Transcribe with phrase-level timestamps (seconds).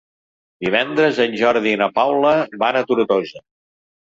[0.65, 2.33] Divendres en Jordi i na Paula
[2.65, 3.45] van a Tortosa.